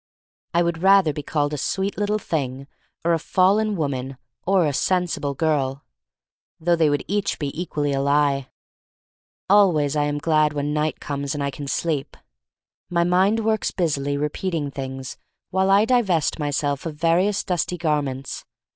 I 0.55 0.63
would 0.63 0.81
rather 0.81 1.13
be 1.13 1.21
called 1.21 1.53
a 1.53 1.59
sweet 1.59 1.95
little 1.95 2.17
thing, 2.17 2.65
or 3.05 3.13
a 3.13 3.19
fallen 3.19 3.75
THE 3.75 3.75
STORY 3.75 3.85
OF 3.85 3.91
MARY 3.91 3.91
MAC 4.03 4.09
LANE 4.09 4.17
247 4.47 4.49
woman, 4.49 4.57
or 4.65 4.65
a 4.65 4.73
sensible 4.73 5.33
girl— 5.35 5.85
though 6.59 6.75
they 6.75 6.89
would 6.89 7.05
each 7.07 7.37
be 7.37 7.61
equally 7.61 7.93
a 7.93 8.01
lie. 8.01 8.49
Always 9.47 9.95
I 9.95 10.05
am 10.05 10.17
glad 10.17 10.53
when 10.53 10.73
night 10.73 10.99
comes 10.99 11.35
and 11.35 11.43
I 11.43 11.51
can 11.51 11.67
sleep. 11.67 12.17
My 12.89 13.03
mind 13.03 13.41
works 13.45 13.69
busily 13.69 14.17
repeating 14.17 14.71
things 14.71 15.17
while 15.51 15.69
I 15.69 15.85
divest 15.85 16.39
myself 16.39 16.87
of 16.87 16.95
my 16.95 17.07
various 17.07 17.43
dusty 17.43 17.77
garments. 17.77 18.43